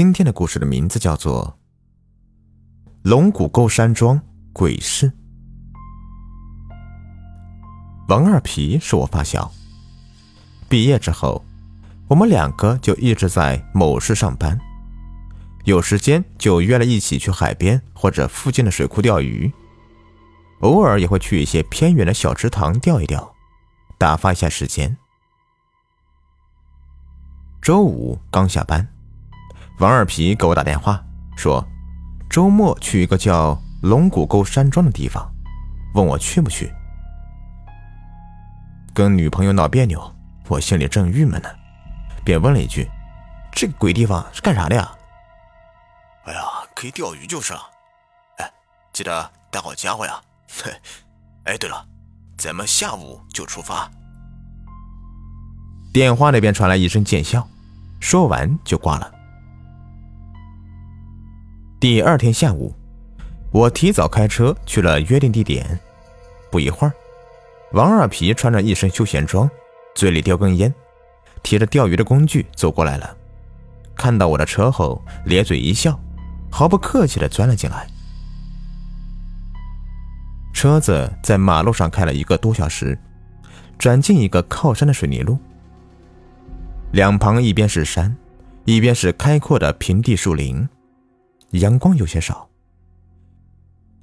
[0.00, 1.58] 今天的故事的名字叫做
[3.02, 4.18] 《龙骨沟山庄
[4.50, 5.10] 鬼事》。
[8.08, 9.52] 王二皮是我发小，
[10.70, 11.44] 毕业之后，
[12.08, 14.58] 我们两个就一直在某市上班，
[15.64, 19.52] 有时间就约了一起去海边或者附近的水库钓鱼，
[20.60, 23.34] 偶尔也会去一些偏远的小池塘钓一钓，
[23.98, 24.96] 打发一下时间。
[27.60, 28.88] 周五刚下班，
[29.80, 31.02] 王二皮给我打电话
[31.36, 31.66] 说，
[32.28, 35.26] 周末去一个叫龙骨沟山庄的地方，
[35.94, 36.70] 问我去不去。
[38.92, 40.14] 跟女朋友闹别扭，
[40.48, 41.48] 我心里正郁闷呢，
[42.22, 42.86] 便问了一句
[43.52, 44.86] ：“这个鬼地方是干啥的呀
[46.28, 46.42] ？”“哎呀，
[46.74, 47.60] 可以钓鱼就是了。
[48.36, 48.52] ”“哎，
[48.92, 50.20] 记得带好家伙呀。
[50.62, 50.70] ”“嘿，
[51.44, 51.86] 哎，对了，
[52.36, 53.90] 咱们下午就出发。”
[55.90, 57.48] 电话那边传来一声贱笑，
[57.98, 59.10] 说完就挂了。
[61.80, 62.74] 第二天下午，
[63.50, 65.80] 我提早开车去了约定地点。
[66.50, 66.92] 不一会儿，
[67.72, 69.50] 王二皮穿着一身休闲装，
[69.94, 70.74] 嘴里叼根烟，
[71.42, 73.16] 提着钓鱼的工具走过来了。
[73.96, 75.98] 看到我的车后，咧嘴一笑，
[76.50, 77.86] 毫不客气地钻了进来。
[80.52, 82.98] 车子在马路上开了一个多小时，
[83.78, 85.38] 转进一个靠山的水泥路。
[86.92, 88.14] 两旁一边是山，
[88.66, 90.68] 一边是开阔的平地树林，
[91.52, 92.48] 阳光有些少。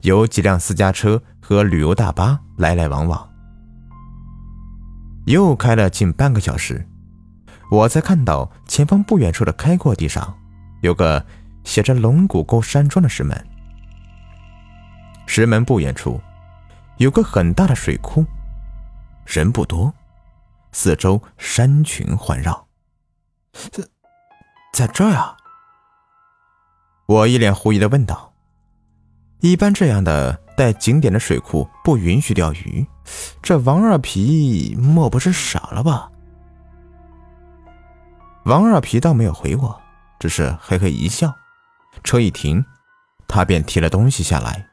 [0.01, 3.29] 有几辆私家车和旅游大巴来来往往。
[5.25, 6.87] 又开了近半个小时，
[7.71, 10.37] 我才看到前方不远处的开阔地上
[10.81, 11.25] 有个
[11.63, 13.47] 写着“龙骨沟山庄”的石门。
[15.25, 16.21] 石门不远处
[16.97, 18.25] 有个很大的水库，
[19.25, 19.93] 人不多，
[20.71, 22.65] 四周山群环绕。
[23.51, 23.83] 在
[24.71, 25.35] 在这儿啊！
[27.07, 28.33] 我一脸狐疑的问道
[29.39, 32.85] ：“一般这样的带景点的水库不允许钓鱼，
[33.41, 36.11] 这王二皮莫不是傻了吧？”
[38.43, 39.81] 王二皮倒没有回我，
[40.19, 41.33] 只是嘿嘿一笑。
[42.03, 42.63] 车一停，
[43.25, 44.67] 他便提了东西下来。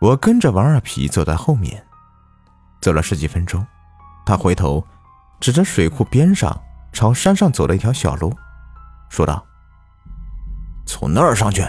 [0.00, 1.82] 我跟着王二皮走在后面，
[2.82, 3.66] 走了十几分钟，
[4.26, 4.86] 他回头
[5.40, 6.54] 指着水库边上。
[6.92, 8.34] 朝山上走了一条小路，
[9.10, 9.44] 说道
[10.86, 11.66] ：“从那儿上去。”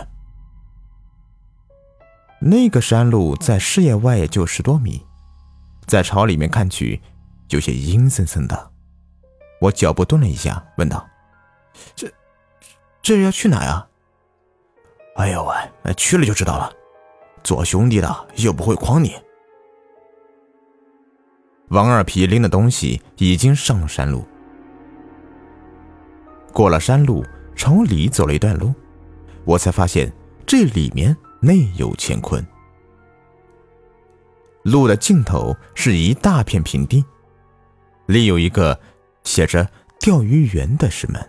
[2.39, 5.03] 那个山路在视野外也就十多米，
[5.87, 7.01] 在朝里面看去，
[7.49, 8.71] 有些阴森森的。
[9.59, 11.05] 我脚步顿了一下，问道
[11.95, 12.07] ：“这，
[13.01, 13.85] 这是要去哪呀
[15.17, 15.43] ？”“哎呦
[15.83, 16.71] 喂，去了就知道了。
[17.43, 19.15] 做兄弟的又不会诓你。”
[21.69, 24.23] 王二皮拎的东西已经上了山路。
[26.53, 27.25] 过了山路，
[27.55, 28.75] 朝里走了一段路，
[29.47, 30.11] 我才发现
[30.45, 32.45] 这里面内有乾坤。
[34.63, 37.03] 路的尽头是一大片平地，
[38.05, 38.79] 里有一个
[39.23, 39.67] 写着
[39.99, 41.27] “钓鱼园”的石门。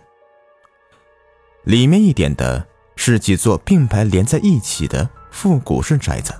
[1.63, 6.33] 里面一点的是几座并排连在一起的复古式宅子，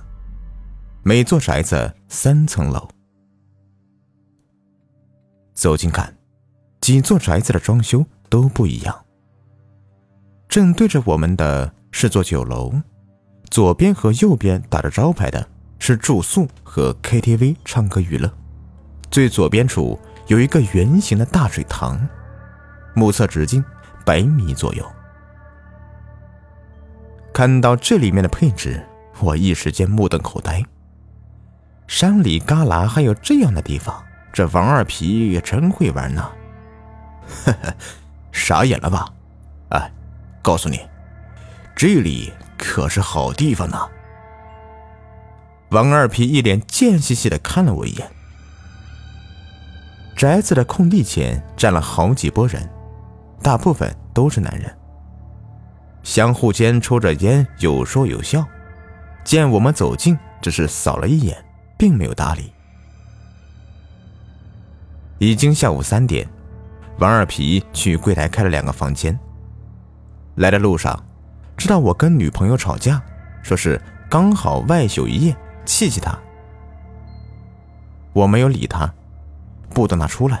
[1.02, 2.86] 每座宅子三层楼。
[5.54, 6.14] 走近看，
[6.80, 8.04] 几座宅子的装修。
[8.30, 9.04] 都不一样。
[10.50, 12.72] 正对着我们的是座酒楼，
[13.50, 18.28] 左边和右边打着招牌的是住宿和 KTV 唱歌娱乐。
[19.12, 19.96] 最左边处
[20.26, 22.04] 有一个圆形的大水塘，
[22.94, 23.64] 目测直径
[24.04, 24.84] 百米左右。
[27.32, 28.84] 看到这里面的配置，
[29.20, 30.60] 我一时间目瞪口呆。
[31.86, 34.02] 山里旮旯还有这样的地方，
[34.32, 36.28] 这王二皮也真会玩呢。
[37.46, 37.72] 呵呵。
[38.32, 39.08] 傻眼了吧？
[39.70, 39.92] 哎，
[40.42, 40.80] 告诉你，
[41.74, 43.78] 这里可是好地方呢。
[45.70, 48.10] 王二皮一脸贱兮兮的看了我一眼。
[50.16, 52.68] 宅子的空地前站了好几拨人，
[53.42, 54.76] 大部分都是男人，
[56.02, 58.44] 相互间抽着烟，有说有笑。
[59.24, 61.42] 见我们走近，只是扫了一眼，
[61.78, 62.52] 并没有搭理。
[65.18, 66.26] 已经下午三点。
[66.98, 69.18] 王二皮去柜台开了两个房间。
[70.36, 71.04] 来的路上，
[71.56, 73.02] 知道我跟女朋友吵架，
[73.42, 76.18] 说是刚好外宿一夜，气气他。
[78.12, 78.92] 我没有理他，
[79.70, 80.40] 不等他出来，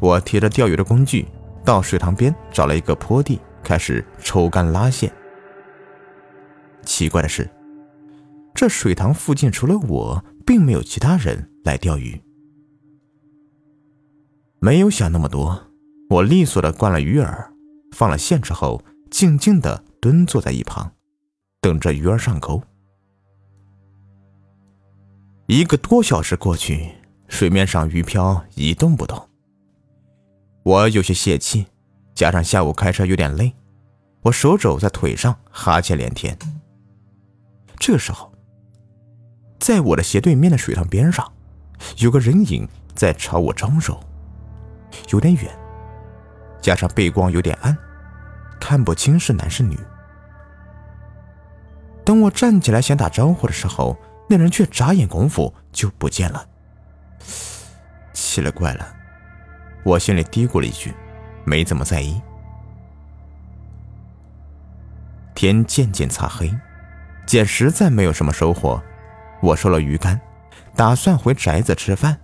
[0.00, 1.26] 我提着钓鱼的工具
[1.64, 5.12] 到水塘边找了一个坡地，开始抽竿拉线。
[6.84, 7.48] 奇怪的是，
[8.54, 12.20] 这水塘附近除了我，并没有其他人来钓鱼。
[14.60, 15.70] 没有想那么多。
[16.10, 17.46] 我利索的灌了鱼饵，
[17.92, 18.82] 放了线之后，
[19.12, 20.90] 静静的蹲坐在一旁，
[21.60, 22.60] 等着鱼儿上钩。
[25.46, 26.90] 一个多小时过去，
[27.28, 29.28] 水面上鱼漂一动不动。
[30.62, 31.66] 我有些泄气，
[32.14, 33.52] 加上下午开车有点累，
[34.22, 36.36] 我手肘在腿上哈欠连天。
[37.78, 38.32] 这时候，
[39.60, 41.30] 在我的斜对面的水塘边上，
[41.98, 44.00] 有个人影在朝我招手，
[45.10, 45.54] 有点远，
[46.62, 47.76] 加上背光有点暗，
[48.62, 49.76] 看不清是男是女。
[52.04, 53.98] 等我站起来想打招呼的时候，
[54.28, 56.46] 那人却眨眼功夫就不见了。
[58.12, 58.94] 奇了怪了，
[59.82, 60.94] 我心里嘀咕了一句，
[61.44, 62.22] 没怎么在意。
[65.34, 66.48] 天渐渐擦黑。
[67.26, 68.80] 见实在没有什么收获，
[69.40, 70.20] 我收了鱼竿，
[70.76, 72.16] 打算回宅子吃饭，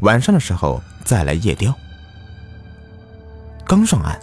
[0.00, 1.74] 晚上的时候再来夜钓。
[3.66, 4.18] 刚上岸，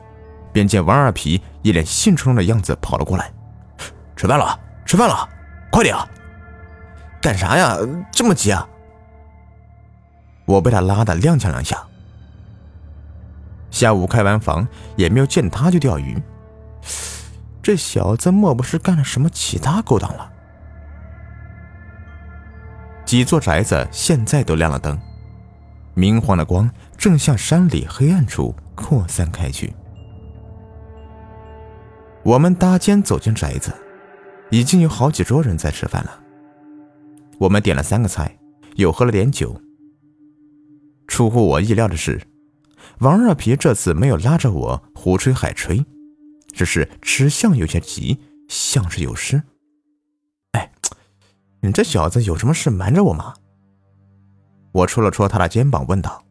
[0.51, 3.31] 便见王二皮一脸兴冲冲的样子跑了过来
[4.15, 5.29] ：“吃饭了，吃饭了，
[5.71, 6.07] 快点啊！
[7.21, 7.77] 干啥呀？
[8.11, 8.67] 这么急啊？”
[10.45, 11.77] 我被他拉的踉跄两下。
[13.69, 16.21] 下午开完房，也没有见他去钓鱼。
[17.61, 20.31] 这小子莫不是干了什么其他勾当了？
[23.05, 24.99] 几座宅子现在都亮了灯，
[25.93, 29.73] 明晃的光正向山里黑暗处扩散开去。
[32.23, 33.73] 我们搭肩走进宅子，
[34.49, 36.19] 已经有好几桌人在吃饭了。
[37.39, 38.37] 我们点了三个菜，
[38.75, 39.59] 又喝了点酒。
[41.07, 42.21] 出乎我意料的是，
[42.99, 45.83] 王二皮这次没有拉着我胡吹海吹。
[46.53, 48.19] 只是吃相有些急，
[48.49, 49.41] 像是有事。
[50.51, 50.71] 哎，
[51.61, 53.33] 你这小子有什么事瞒着我吗？
[54.73, 56.23] 我戳了戳他的肩膀，问道：“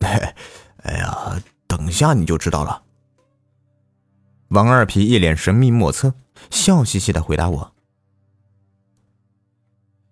[0.00, 2.82] 哎呀，等下你就知道了。”
[4.48, 6.14] 王二皮一脸神秘莫测，
[6.50, 7.74] 笑嘻嘻的回答我：“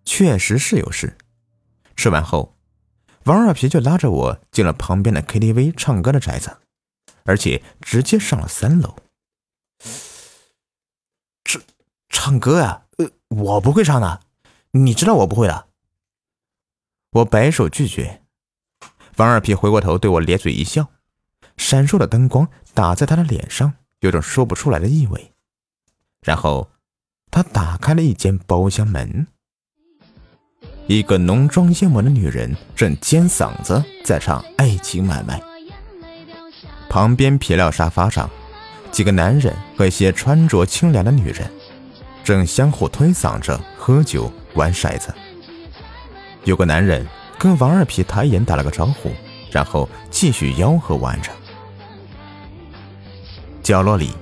[0.04, 1.16] 确实是有事。”
[1.96, 2.54] 吃完后，
[3.24, 6.58] 王二皮就拉着我进了旁边的 KTV 唱歌的宅子，
[7.24, 8.96] 而且直接上了三楼。
[11.42, 11.62] 这
[12.10, 12.82] 唱歌呀？
[12.98, 14.20] 呃，我不会唱的，
[14.72, 15.68] 你知道我不会的。
[17.12, 18.22] 我摆手拒绝。
[19.16, 20.88] 王二皮回过头对我咧嘴一笑，
[21.56, 25.32] 闪烁的灯光打在他的脸上，有种说不出来的意味。
[26.22, 26.70] 然后，
[27.30, 29.26] 他打开了一间包厢门，
[30.86, 35.40] 一个浓妆艳抹的女人正尖嗓子在唱《爱情买卖》。
[36.88, 38.28] 旁边皮料沙发上。
[38.92, 41.50] 几个男人和一些穿着清凉的女人，
[42.24, 45.14] 正相互推搡着喝酒玩骰子。
[46.44, 47.06] 有个男人
[47.38, 49.12] 跟王二皮抬眼打了个招呼，
[49.50, 51.30] 然后继续吆喝玩着。
[53.66, 54.12] 角落里，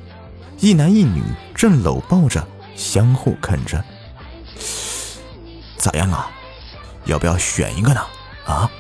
[0.59, 1.23] 一男一女
[1.55, 2.43] 正搂抱着，
[2.75, 3.85] 相互啃着。
[5.77, 6.31] 咋样啊？
[7.05, 8.01] 要不要选一个呢？
[8.47, 8.71] 啊？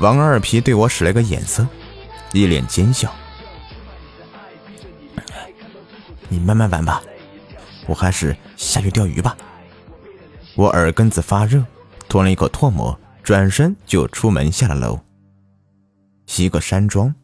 [0.00, 1.66] 王二皮对我使了个眼色，
[2.34, 3.10] 一脸奸笑。
[6.28, 7.02] 你慢慢玩吧，
[7.86, 9.34] 我还是下去钓鱼吧。
[10.56, 11.64] 我耳根子发热，
[12.06, 15.00] 吞了一口唾沫，转身就出门下了楼。
[16.36, 17.14] 一个山庄，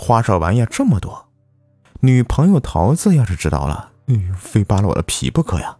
[0.00, 1.28] 花哨玩意这么多，
[2.00, 5.76] 女朋友桃子要是知道了，哎，非扒了我的皮不可呀！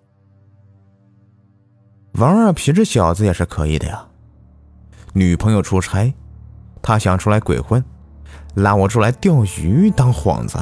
[2.14, 4.04] 王二皮这小子也是可以的呀，
[5.12, 6.12] 女朋友出差，
[6.82, 7.82] 他想出来鬼混，
[8.56, 10.58] 拉我出来钓鱼当幌子。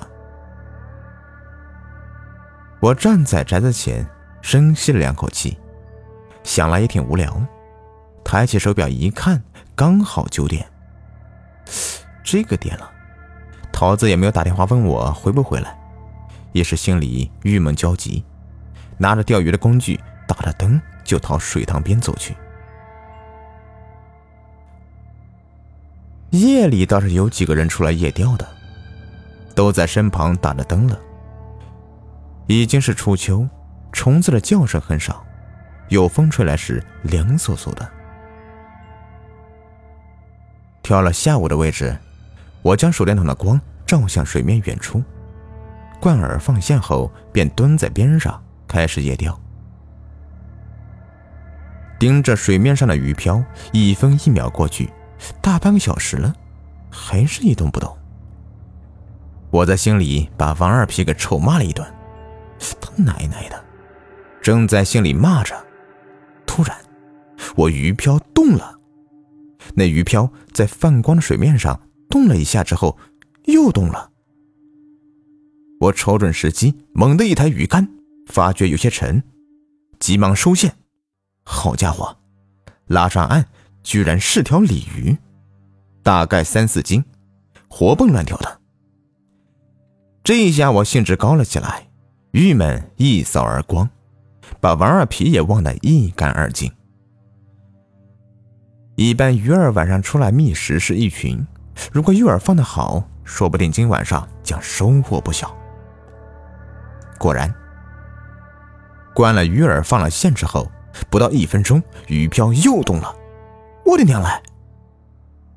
[2.81, 4.07] 我站在宅子前，
[4.42, 5.59] 深吸了两口气，
[6.45, 7.42] 想来也挺无聊。
[8.23, 9.42] 抬起手表一看，
[9.75, 10.71] 刚好九点。
[12.23, 12.90] 这个点了，
[13.76, 15.78] 桃子也没有打电话问我回不回来，
[16.52, 18.25] 也是心里郁闷焦急，
[18.97, 22.35] 拿着钓鱼的工具，打着灯就朝水塘边走去。
[26.30, 28.49] 夜里倒是有几个人出来夜钓的，
[29.54, 30.99] 都在身旁打着灯了。
[32.47, 33.47] 已经是初秋，
[33.92, 35.23] 虫子的叫声很少，
[35.90, 37.87] 有风吹来时凉飕飕的。
[40.83, 41.95] 挑了下午的位置，
[42.66, 45.00] 我将手电筒的光照向水面远处，
[46.00, 49.40] 贯耳放线后，便蹲在边上开始夜钓。
[51.96, 53.40] 盯着水面上的鱼漂，
[53.73, 54.90] 一分一秒过去，
[55.40, 56.35] 大半个小时了，
[56.90, 57.96] 还是一动不动。
[59.50, 61.87] 我在心里把王二皮给臭骂了一顿。
[62.80, 63.64] 他奶奶的！
[64.42, 65.54] 正在心里骂着，
[66.44, 66.76] 突然，
[67.54, 68.75] 我鱼漂动了。
[69.76, 71.78] 那鱼漂在泛光的水面上
[72.09, 72.99] 动了一下之后，
[73.45, 74.11] 又动了。
[75.81, 77.89] 我瞅准时机，猛地一抬鱼竿，
[78.27, 79.23] 发觉有些沉，
[80.01, 80.75] 急忙收线。
[81.45, 82.17] 好家伙，
[82.87, 83.47] 拉上岸
[83.83, 85.17] 居然是条鲤鱼，
[86.03, 87.05] 大概三四斤，
[87.69, 88.61] 活蹦乱跳的。
[90.25, 91.89] 这一下我兴致高了起来，
[92.33, 93.89] 郁闷一扫而光，
[94.61, 96.73] 把王二皮也忘得一干二净。
[98.97, 101.47] 一般鱼儿晚上出来觅食是一群，
[101.92, 105.54] 如果鱼饵放得好，说不定今晚上将收获不小。
[107.18, 107.52] 果然，
[109.14, 110.71] 关了鱼饵放了线之后，
[111.11, 113.14] 不到一分钟，鱼漂又动了。
[113.85, 114.28] 我的娘嘞！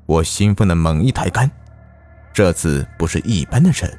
[0.06, 1.50] 我兴奋的猛一抬竿，
[2.32, 3.90] 这次不是一般的沉，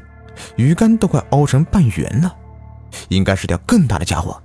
[0.55, 2.35] 鱼竿都快凹成半圆了，
[3.09, 4.41] 应该是条更大的家伙。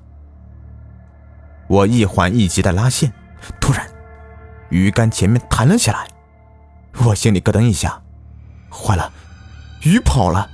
[1.68, 3.12] 我一缓一急的拉线，
[3.60, 3.86] 突然。
[4.68, 6.06] 鱼竿前面弹了起来，
[7.04, 8.02] 我心里咯噔一下，
[8.70, 9.12] 坏了，
[9.82, 10.48] 鱼跑了。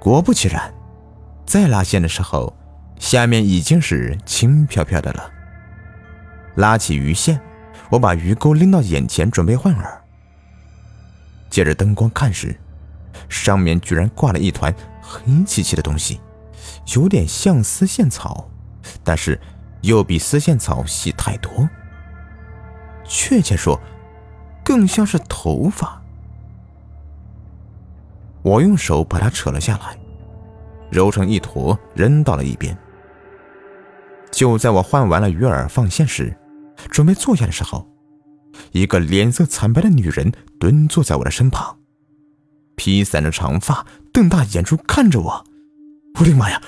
[0.00, 0.72] 果不其然，
[1.46, 2.56] 再拉线的时候，
[2.98, 5.30] 下面已经是轻飘飘的了。
[6.56, 7.40] 拉起鱼线，
[7.90, 9.84] 我把鱼钩拎到眼前，准备换饵。
[11.50, 12.58] 借着灯光看时，
[13.28, 16.20] 上面居然挂了一团黑漆漆的东西，
[16.94, 18.48] 有点像丝线草，
[19.04, 19.40] 但是。
[19.82, 21.68] 又比丝线草细太多，
[23.04, 23.80] 确切说，
[24.68, 26.02] 更像是头发。
[28.42, 29.98] 我用手把它扯了下来，
[30.90, 32.76] 揉成一坨，扔到了一边。
[34.30, 36.36] 就在我换完了鱼饵放线时，
[36.90, 37.88] 准备坐下的时候，
[38.72, 41.78] 一个脸色惨白的女人蹲坐在我的身旁，
[42.76, 45.46] 披散着长发，瞪大眼珠看着我。
[46.20, 46.60] 我的妈呀！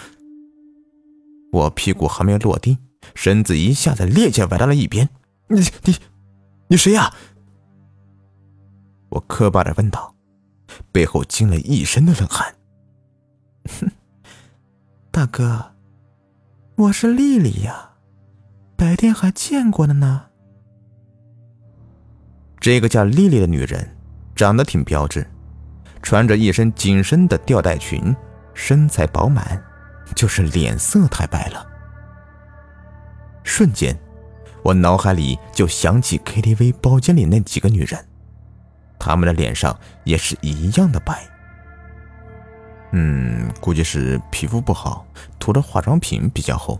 [1.53, 2.79] 我屁股还没有落地。
[3.15, 5.11] 身子一下子趔趄歪到了一边，
[5.49, 5.97] 你你
[6.69, 7.13] 你谁呀？
[9.11, 10.15] 我磕巴着问道，
[10.93, 12.55] 背后惊了一身的冷汗。
[13.65, 13.91] 哼，
[15.11, 15.73] 大哥，
[16.77, 17.91] 我是丽丽呀，
[18.77, 20.27] 白天还见过的呢。
[22.61, 23.97] 这个叫丽丽的女人
[24.37, 25.27] 长得挺标致，
[26.03, 28.15] 穿着一身紧身的吊带裙，
[28.55, 29.61] 身材饱满，
[30.15, 31.67] 就是脸色太白了。
[33.43, 33.99] 瞬间，
[34.63, 37.99] 我脑海里就想起 KTV 包间里那几个女人，
[39.01, 41.27] 他们的脸上也是一样的白。
[42.93, 45.07] 嗯，估计是皮肤不好，
[45.39, 46.79] 涂的化妆品比较厚。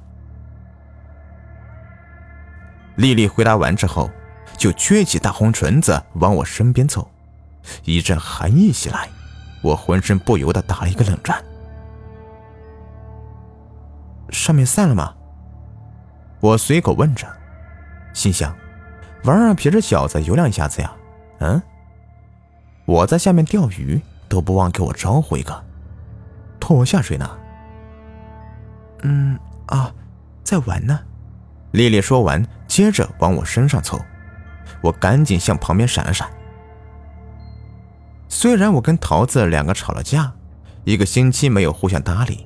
[2.97, 4.11] 丽丽回答完之后，
[4.59, 7.09] 就撅起大红唇子往我身边凑，
[7.85, 9.09] 一阵寒意袭来，
[9.63, 11.43] 我浑身不由得打了一个冷战。
[14.29, 15.15] 上面散了吗？
[16.41, 17.27] 我随口问着，
[18.13, 18.55] 心想
[19.25, 20.93] ：“王二皮这小子有两下子呀。”
[21.41, 21.63] 嗯，
[22.91, 25.65] 我在下面钓鱼都不忘给我招呼一个，
[26.59, 27.39] 拖我下水呢。
[29.03, 29.95] 嗯啊，
[30.43, 30.99] 在玩呢。
[31.71, 33.97] 丽丽说完，接着往我身上凑，
[34.83, 36.29] 我赶紧向旁边闪了闪。
[38.29, 40.33] 虽然我跟桃子两个吵了架，
[40.83, 42.45] 一个星期没有互相搭理，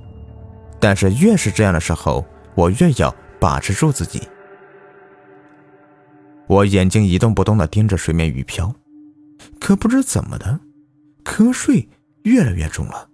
[0.79, 2.23] 但是越是这样的时候，
[2.55, 3.15] 我越要。
[3.41, 4.27] 把持住自己，
[6.47, 8.75] 我眼睛一动不动的盯着水面鱼漂，
[9.65, 10.61] 可不知怎么的，
[11.25, 11.89] 瞌睡
[12.25, 13.09] 越来越重了。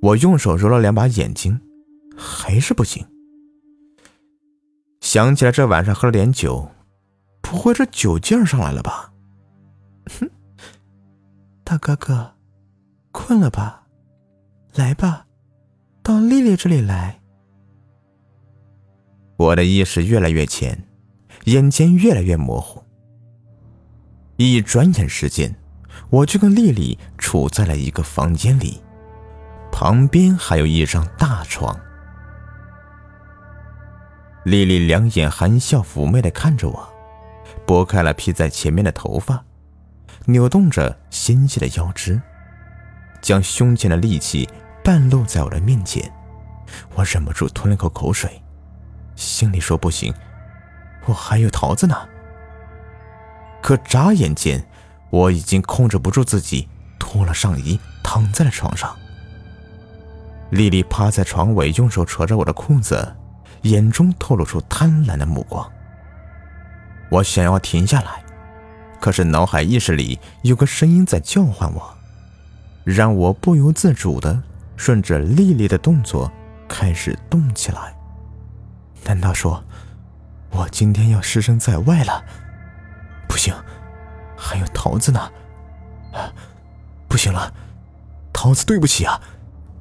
[0.00, 1.60] 我用手揉了两把眼睛，
[2.16, 3.06] 还是不行。
[5.02, 6.66] 想起来这晚上喝了点酒，
[7.42, 9.12] 不会这酒劲上来了吧？
[10.18, 10.30] 哼，
[11.64, 12.32] 大哥哥，
[13.12, 13.86] 困了吧？
[14.74, 15.26] 来吧，
[16.02, 17.20] 到丽丽这里来。
[19.36, 20.82] 我的意识越来越浅，
[21.44, 22.81] 眼前越来越模糊。
[24.50, 25.54] 一转眼时间，
[26.10, 28.82] 我就跟丽丽处在了一个房间里，
[29.70, 31.78] 旁边还有一张大床。
[34.44, 36.92] 丽丽两眼含笑妩媚的看着我，
[37.66, 39.44] 拨开了披在前面的头发，
[40.24, 42.20] 扭动着纤细的腰肢，
[43.20, 44.48] 将胸前的力气
[44.82, 46.12] 半露在我的面前。
[46.94, 48.42] 我忍不住吞了口口水。
[49.14, 50.12] 心里说不行，
[51.04, 52.08] 我还有桃子呢。
[53.62, 54.62] 可眨眼间，
[55.08, 58.94] 我已经控制不住自己，脱了上衣，躺在了床上。
[60.50, 63.14] 丽丽趴在床尾，用手扯着我的裤子，
[63.62, 65.66] 眼中透露出贪婪的目光。
[67.08, 68.22] 我想要停下来，
[69.00, 71.96] 可是脑海意识里有个声音在叫唤我，
[72.84, 74.42] 让我不由自主的
[74.76, 76.30] 顺着丽丽的动作
[76.68, 77.94] 开始动起来。
[79.04, 79.62] 难道说，
[80.50, 82.24] 我今天要失身在外了？
[83.32, 83.54] 不行，
[84.36, 85.32] 还有桃子呢！
[87.08, 87.50] 不行了，
[88.30, 89.18] 桃子，对不起啊，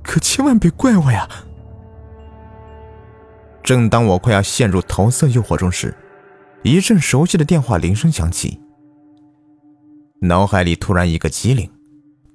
[0.01, 1.27] 可千万别怪我呀！
[3.61, 5.93] 正当我快要陷入桃色诱惑中时，
[6.63, 8.61] 一阵熟悉的电话铃声响起，
[10.21, 11.69] 脑海里突然一个机灵，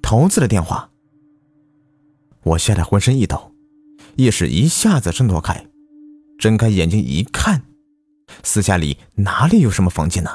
[0.03, 0.87] 桃子的电话。
[2.43, 3.51] 我吓得浑身一抖，
[4.17, 5.65] 意识一下子挣脱开，
[6.37, 7.63] 睁开眼睛一看，
[8.43, 10.29] 私下里哪里有什么房间呢？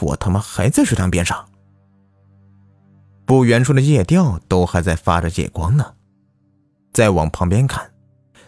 [0.00, 1.48] 我他妈还在水塘边上。
[3.26, 5.94] 不远处的夜钓都还在发着夜光呢，
[6.92, 7.90] 再往旁边看，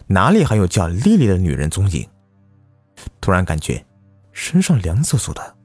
[0.05, 2.07] 哪里还有叫丽丽的女人踪影？
[3.19, 3.83] 突然感觉
[4.31, 5.55] 身上凉飕飕的。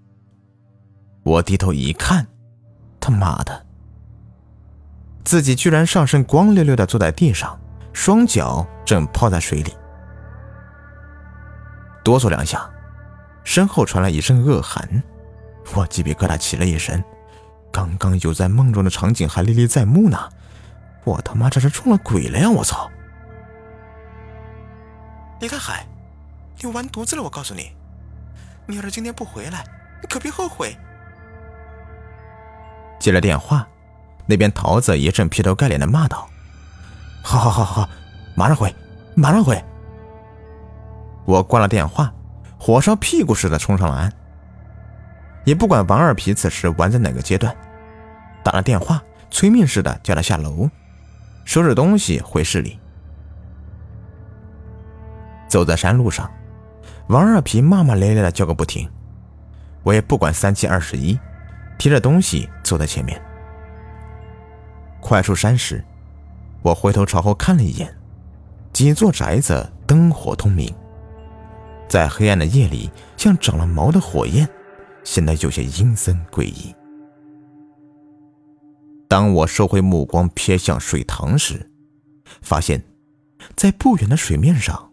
[1.25, 2.26] 我低头一看，
[2.99, 3.66] 他妈的，
[5.25, 7.61] 自己居然上身光溜溜的坐在地上，
[7.92, 9.73] 双脚正泡在水里，
[12.02, 12.69] 哆嗦两下，
[13.45, 15.02] 身后传来一阵恶寒，
[15.75, 17.02] 我鸡皮疙瘩起了一身。
[17.71, 20.29] 刚刚有在梦中的场景还历历在目呢，
[21.05, 22.50] 我他妈这是撞了鬼了呀！
[22.50, 22.91] 我操！
[25.41, 25.87] 李大海，
[26.61, 27.23] 你完犊子了！
[27.23, 27.73] 我告诉你，
[28.67, 29.64] 你要是今天不回来，
[30.02, 30.76] 你可别后悔。
[33.00, 33.67] 接了电话，
[34.26, 36.29] 那边桃子一阵劈头盖脸的骂道
[37.25, 37.88] ：“好好好好，
[38.37, 38.73] 马上回，
[39.14, 39.61] 马上回！”
[41.25, 42.12] 我挂了电话，
[42.59, 44.12] 火烧屁股似的冲上了岸。
[45.45, 47.55] 也不管王二皮此时玩在哪个阶段，
[48.45, 50.69] 打了电话催命似的叫他下楼，
[51.45, 52.79] 收拾东西回市里。
[55.49, 56.31] 走在山路上，
[57.09, 58.89] 王二皮骂骂咧咧的叫个不停，
[59.83, 61.19] 我也不管三七二十一，
[61.77, 63.21] 提着东西走在前面。
[65.01, 65.85] 快出山时，
[66.63, 67.93] 我回头朝后看了一眼，
[68.73, 70.73] 几座宅子灯火通明，
[71.89, 74.49] 在黑暗的夜里像长了毛的火焰。
[75.05, 76.75] 显得有些阴森诡异。
[79.09, 81.71] 当我收回目光，瞥向水塘时，
[82.41, 82.83] 发现，
[83.57, 84.93] 在不远的水面上，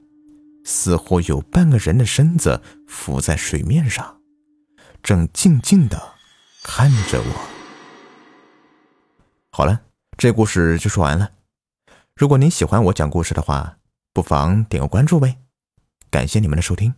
[0.66, 4.20] 似乎有半个人的身子浮在水面上，
[5.02, 6.16] 正静静的
[6.64, 7.50] 看着我。
[9.52, 9.82] 好了，
[10.18, 11.32] 这故事就说完了。
[12.16, 13.78] 如果您喜欢我讲故事的话，
[14.12, 15.38] 不妨点个关注呗。
[16.10, 16.94] 感谢你们的收听。